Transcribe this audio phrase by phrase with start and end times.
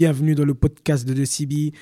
[0.00, 1.72] Bienvenue dans le podcast de DeCibi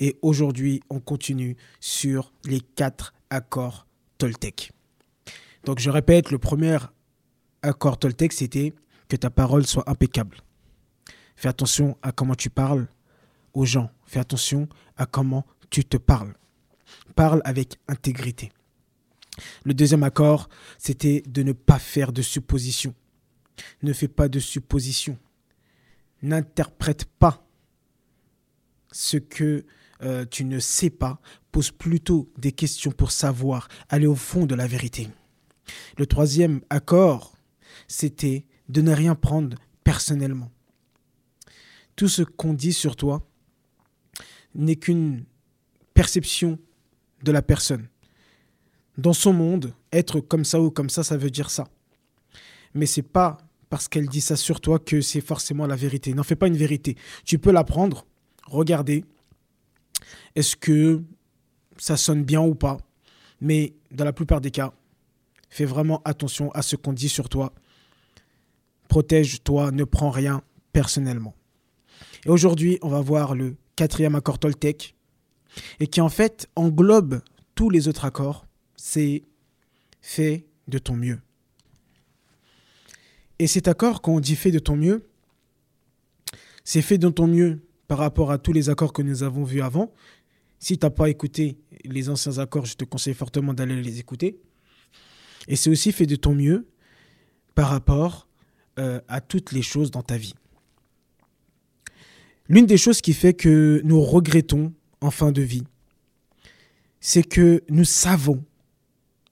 [0.00, 4.72] et aujourd'hui on continue sur les quatre accords Toltec.
[5.64, 6.78] Donc je répète, le premier
[7.60, 8.72] accord Toltec c'était
[9.08, 10.38] que ta parole soit impeccable.
[11.34, 12.88] Fais attention à comment tu parles
[13.52, 13.90] aux gens.
[14.06, 16.32] Fais attention à comment tu te parles.
[17.14, 18.52] Parle avec intégrité.
[19.64, 20.48] Le deuxième accord,
[20.78, 22.94] c'était de ne pas faire de suppositions.
[23.82, 25.18] Ne fais pas de suppositions.
[26.22, 27.45] N'interprète pas
[28.92, 29.64] ce que
[30.02, 31.20] euh, tu ne sais pas,
[31.52, 35.08] pose plutôt des questions pour savoir, aller au fond de la vérité.
[35.98, 37.36] Le troisième accord,
[37.88, 40.50] c'était de ne rien prendre personnellement.
[41.94, 43.26] Tout ce qu'on dit sur toi
[44.54, 45.24] n'est qu'une
[45.94, 46.58] perception
[47.22, 47.88] de la personne.
[48.98, 51.68] Dans son monde, être comme ça ou comme ça, ça veut dire ça.
[52.74, 53.38] Mais c'est pas
[53.70, 56.14] parce qu'elle dit ça sur toi que c'est forcément la vérité.
[56.14, 56.96] N'en fais pas une vérité.
[57.24, 58.06] Tu peux l'apprendre,
[58.46, 59.04] regardez,
[60.34, 61.02] est-ce que
[61.78, 62.78] ça sonne bien ou pas?
[63.40, 64.72] Mais dans la plupart des cas,
[65.50, 67.52] fais vraiment attention à ce qu'on dit sur toi.
[68.88, 71.34] Protège-toi, ne prends rien personnellement.
[72.24, 74.94] Et aujourd'hui, on va voir le quatrième accord Toltec,
[75.80, 77.20] et qui en fait englobe
[77.54, 78.46] tous les autres accords.
[78.76, 79.22] C'est
[80.00, 81.20] fais de ton mieux.
[83.38, 85.08] Et cet accord, quand on dit fais de ton mieux,
[86.64, 89.62] c'est fait de ton mieux par rapport à tous les accords que nous avons vus
[89.62, 89.92] avant.
[90.58, 94.40] Si tu n'as pas écouté les anciens accords, je te conseille fortement d'aller les écouter.
[95.48, 96.66] Et c'est aussi fait de ton mieux
[97.54, 98.26] par rapport
[98.78, 100.34] euh, à toutes les choses dans ta vie.
[102.48, 105.64] L'une des choses qui fait que nous regrettons en fin de vie,
[107.00, 108.44] c'est que nous savons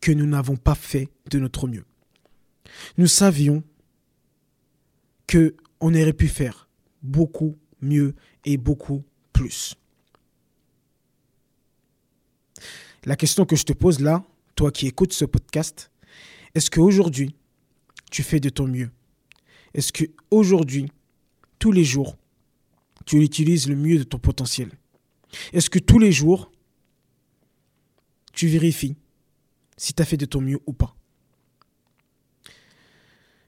[0.00, 1.84] que nous n'avons pas fait de notre mieux.
[2.98, 3.62] Nous savions
[5.26, 6.68] que on aurait pu faire
[7.02, 7.56] beaucoup
[7.86, 9.74] mieux et beaucoup plus.
[13.04, 14.24] La question que je te pose là,
[14.56, 15.90] toi qui écoutes ce podcast,
[16.54, 17.36] est-ce qu'aujourd'hui,
[18.10, 18.90] tu fais de ton mieux?
[19.74, 20.90] Est-ce qu'aujourd'hui,
[21.58, 22.16] tous les jours,
[23.04, 24.70] tu utilises le mieux de ton potentiel?
[25.52, 26.50] Est-ce que tous les jours,
[28.32, 28.96] tu vérifies
[29.76, 30.96] si tu as fait de ton mieux ou pas?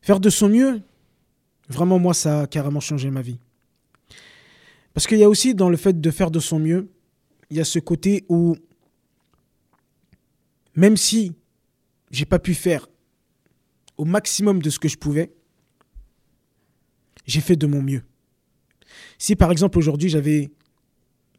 [0.03, 0.83] Faire de son mieux,
[1.69, 3.41] vraiment moi, ça a carrément changé ma vie.
[4.99, 6.91] Parce qu'il y a aussi dans le fait de faire de son mieux,
[7.51, 8.57] il y a ce côté où,
[10.75, 11.37] même si
[12.11, 12.89] j'ai pas pu faire
[13.97, 15.33] au maximum de ce que je pouvais,
[17.27, 18.03] j'ai fait de mon mieux.
[19.19, 20.51] Si par exemple aujourd'hui j'avais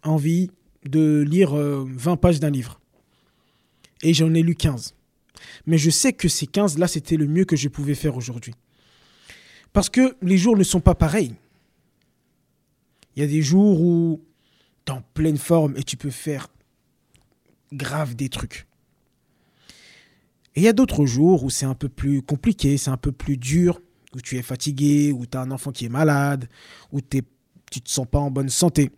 [0.03, 0.51] envie
[0.85, 2.79] de lire 20 euh, pages d'un livre,
[4.03, 4.95] et j'en ai lu 15,
[5.65, 8.53] mais je sais que ces 15-là, c'était le mieux que je pouvais faire aujourd'hui.
[9.73, 11.35] Parce que les jours ne sont pas pareils.
[13.19, 14.25] Il y a des jours où
[14.85, 16.47] tu es en pleine forme et tu peux faire
[17.73, 18.65] grave des trucs.
[20.55, 23.11] Et il y a d'autres jours où c'est un peu plus compliqué, c'est un peu
[23.11, 23.81] plus dur,
[24.15, 26.47] où tu es fatigué, où tu as un enfant qui est malade,
[26.93, 28.89] où tu ne te sens pas en bonne santé.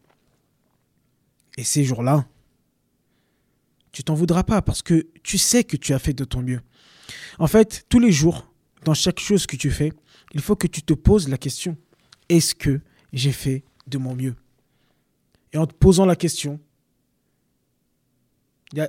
[1.58, 2.28] Et ces jours-là,
[3.92, 6.62] tu t'en voudras pas parce que tu sais que tu as fait de ton mieux.
[7.40, 8.54] En fait, tous les jours,
[8.84, 9.92] dans chaque chose que tu fais,
[10.36, 11.76] il faut que tu te poses la question,
[12.30, 12.82] est-ce que
[13.14, 14.36] j'ai fait de mon mieux.
[15.54, 16.60] Et en te posant la question,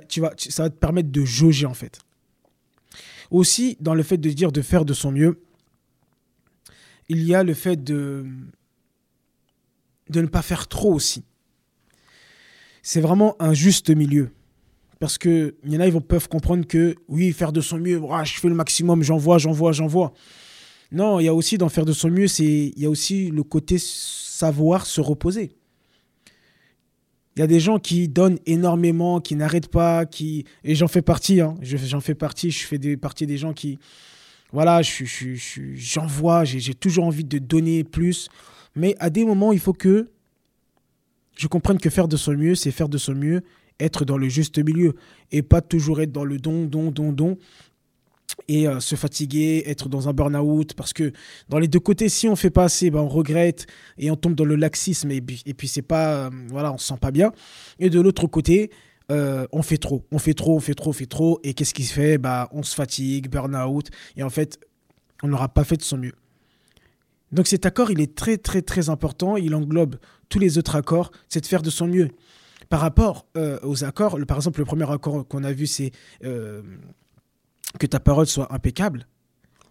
[0.07, 1.99] tu vas, ça va te permettre de jauger en fait.
[3.31, 5.41] Aussi, dans le fait de dire de faire de son mieux,
[7.09, 8.25] il y a le fait de,
[10.09, 11.23] de ne pas faire trop aussi.
[12.81, 14.31] C'est vraiment un juste milieu.
[14.99, 18.39] Parce qu'il y en a, ils peuvent comprendre que oui, faire de son mieux, je
[18.39, 20.13] fais le maximum, j'envoie, j'envoie, j'envoie.
[20.91, 23.29] Non, il y a aussi dans faire de son mieux, c'est il y a aussi
[23.29, 23.77] le côté
[24.51, 25.55] se reposer.
[27.35, 31.01] Il y a des gens qui donnent énormément, qui n'arrêtent pas, qui et j'en fais
[31.01, 31.41] partie.
[31.41, 31.55] Hein.
[31.61, 32.51] J'en fais partie.
[32.51, 33.79] Je fais des, partie des gens qui,
[34.51, 36.45] voilà, j'envoie.
[36.45, 38.29] Je, j'ai toujours envie de donner plus,
[38.75, 40.11] mais à des moments, il faut que
[41.35, 43.41] je comprenne que faire de son mieux, c'est faire de son mieux,
[43.79, 44.95] être dans le juste milieu
[45.31, 47.37] et pas toujours être dans le don, don, don, don
[48.47, 51.11] et euh, se fatiguer, être dans un burn-out, parce que
[51.49, 54.35] dans les deux côtés, si on fait pas assez, ben on regrette et on tombe
[54.35, 57.31] dans le laxisme et puis, c'est pas, euh, voilà, on se sent pas bien.
[57.79, 58.71] Et de l'autre côté,
[59.11, 61.73] euh, on fait trop, on fait trop, on fait trop, on fait trop, et qu'est-ce
[61.73, 62.17] qui se fait?
[62.17, 64.59] Bah, On se fatigue, burn-out, et en fait,
[65.21, 66.13] on n'aura pas fait de son mieux.
[67.31, 69.95] Donc cet accord, il est très très très important, il englobe
[70.29, 72.09] tous les autres accords, c'est de faire de son mieux.
[72.69, 73.27] Par rapport
[73.63, 75.91] aux accords, par exemple, le premier accord qu'on a vu, c'est
[77.79, 79.07] que ta parole soit impeccable,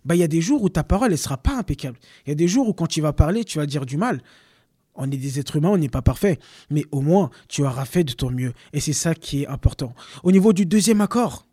[0.05, 1.99] bah, il y a des jours où ta parole ne sera pas impeccable.
[2.27, 4.23] Il y a des jours où quand tu vas parler, tu vas dire du mal.
[4.95, 6.39] On est des êtres humains, on n'est pas parfait.
[6.71, 8.53] Mais au moins, tu auras fait de ton mieux.
[8.73, 9.95] Et c'est ça qui est important.
[10.23, 11.47] Au niveau du deuxième accord,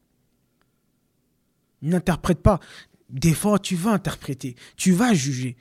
[1.82, 2.60] n'interprète pas.
[3.10, 5.56] Des fois, tu vas interpréter, tu vas juger.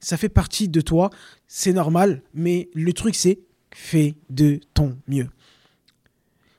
[0.00, 1.10] Ça fait partie de toi,
[1.46, 2.22] c'est normal.
[2.34, 3.40] Mais le truc, c'est
[3.74, 5.28] fais de ton mieux.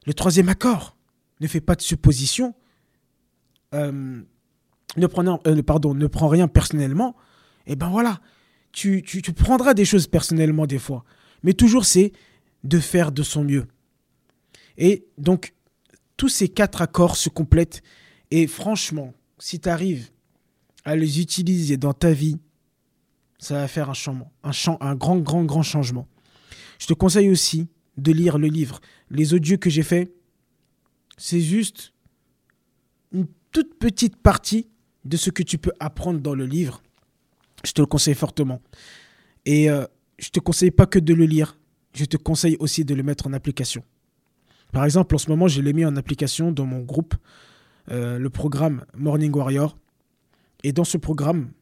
[0.06, 0.98] Le troisième accord,
[1.42, 2.54] ne fais pas de suppositions.
[3.76, 4.22] Euh,
[4.98, 7.16] ne, prenant, euh, pardon, ne rien personnellement.
[7.68, 8.22] Et eh ben voilà,
[8.72, 9.04] tu,
[9.36, 11.04] prendras des choses personnellement des fois.
[11.44, 12.12] Mais toujours, c'est
[12.64, 13.66] de faire de son mieux.
[14.78, 15.54] Et donc,
[16.16, 17.82] tous ces quatre accords se complètent.
[18.32, 20.10] Et franchement, si tu arrives
[20.86, 22.38] à les utiliser dans ta vie,
[23.40, 26.08] ça va faire un changement, un, un grand, grand, grand changement.
[26.80, 27.68] Je te conseille aussi
[27.98, 28.80] de lire le livre.
[29.10, 30.14] Les audios que j'ai faits,
[31.18, 31.94] c'est juste
[33.12, 34.68] une toute petite partie
[35.06, 36.84] de ce que tu peux apprendre dans le livre.
[37.64, 38.62] Je te le conseille fortement.
[39.46, 39.86] Et euh,
[40.20, 41.58] je ne te conseille pas que de le lire,
[41.94, 43.82] je te conseille aussi de le mettre en application.
[44.74, 47.16] Par exemple, en ce moment, je l'ai mis en application dans mon groupe,
[47.92, 49.78] euh, le programme Morning Warrior.
[50.64, 51.54] Et dans ce programme,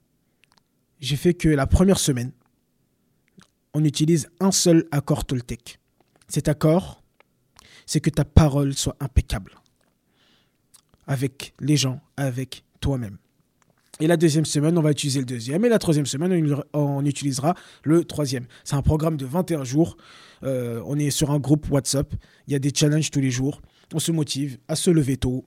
[1.00, 2.32] j'ai fait que la première semaine,
[3.76, 5.80] on utilise un seul accord Toltec.
[6.28, 7.04] Cet accord,
[7.86, 9.52] c'est que ta parole soit impeccable
[11.08, 13.18] avec les gens, avec toi-même.
[14.00, 15.64] Et la deuxième semaine, on va utiliser le deuxième.
[15.66, 17.54] Et la troisième semaine, on utilisera
[17.84, 18.46] le troisième.
[18.64, 19.98] C'est un programme de 21 jours.
[20.44, 22.14] Euh, on est sur un groupe WhatsApp.
[22.48, 23.62] Il y a des challenges tous les jours.
[23.94, 25.46] On se motive à se lever tôt,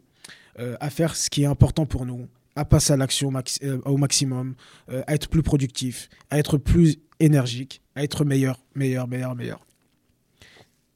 [0.61, 3.33] euh, à faire ce qui est important pour nous, à passer à l'action
[3.63, 4.55] euh, au maximum,
[4.89, 9.67] à être plus productif, à être plus énergique, à être meilleur, meilleur, meilleur, meilleur.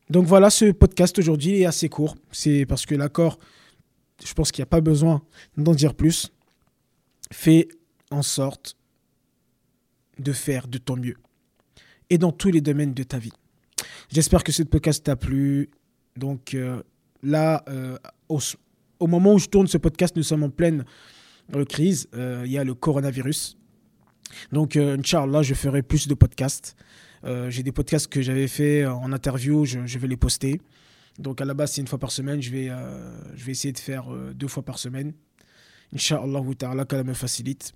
[0.08, 2.16] Donc voilà, ce podcast aujourd'hui est assez court.
[2.30, 3.38] C'est parce que l'accord,
[4.24, 5.22] je pense qu'il n'y a pas besoin
[5.56, 6.32] d'en dire plus.
[7.32, 7.68] Fais
[8.10, 8.76] en sorte
[10.18, 11.16] de faire de ton mieux.
[12.10, 13.32] Et dans tous les domaines de ta vie.
[14.12, 15.70] J'espère que ce podcast t'a plu.
[16.16, 16.82] Donc euh,
[17.22, 17.96] là, euh,
[18.28, 20.84] au, moment où je tourne ce podcast, nous sommes en pleine
[21.54, 22.08] euh, crise.
[22.14, 23.56] Il y a le coronavirus.
[24.52, 26.76] Donc, Inch'Allah, je ferai plus de podcasts.
[27.24, 30.60] J'ai des podcasts que j'avais fait en interview, je, vais les poster.
[31.18, 32.40] Donc, à la base, c'est une fois par semaine.
[32.40, 32.70] Je vais,
[33.34, 35.12] je vais essayer de faire deux fois par semaine.
[35.94, 37.74] Inch'Allah ta'ala qu'elle me facilite.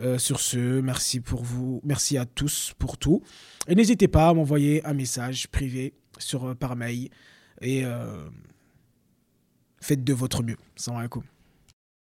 [0.00, 3.22] Euh, sur ce, merci pour vous, merci à tous pour tout.
[3.68, 7.10] Et n'hésitez pas à m'envoyer un message privé sur, euh, par mail
[7.60, 8.28] et euh,
[9.80, 10.56] faites de votre mieux.
[10.76, 11.22] Salam alaikum.